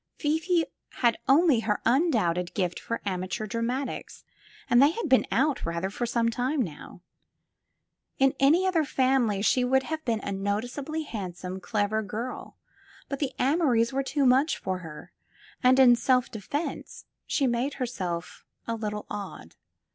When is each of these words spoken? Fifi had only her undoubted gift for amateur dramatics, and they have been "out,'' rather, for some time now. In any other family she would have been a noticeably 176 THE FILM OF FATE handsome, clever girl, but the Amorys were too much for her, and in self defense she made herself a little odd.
Fifi 0.17 0.65
had 1.03 1.19
only 1.29 1.59
her 1.59 1.79
undoubted 1.85 2.55
gift 2.55 2.79
for 2.79 3.01
amateur 3.05 3.45
dramatics, 3.45 4.23
and 4.67 4.81
they 4.81 4.89
have 4.89 5.07
been 5.07 5.27
"out,'' 5.31 5.63
rather, 5.63 5.91
for 5.91 6.07
some 6.07 6.29
time 6.31 6.59
now. 6.59 7.03
In 8.17 8.33
any 8.39 8.65
other 8.65 8.83
family 8.83 9.43
she 9.43 9.63
would 9.63 9.83
have 9.83 10.03
been 10.03 10.19
a 10.21 10.31
noticeably 10.31 11.01
176 11.03 11.39
THE 11.43 11.47
FILM 11.49 11.53
OF 11.55 11.61
FATE 11.61 11.69
handsome, 11.69 11.69
clever 11.89 12.01
girl, 12.01 12.57
but 13.09 13.19
the 13.19 13.33
Amorys 13.37 13.93
were 13.93 14.01
too 14.01 14.25
much 14.25 14.57
for 14.57 14.79
her, 14.79 15.11
and 15.61 15.77
in 15.77 15.95
self 15.95 16.31
defense 16.31 17.05
she 17.27 17.45
made 17.45 17.75
herself 17.75 18.43
a 18.65 18.73
little 18.73 19.05
odd. 19.07 19.55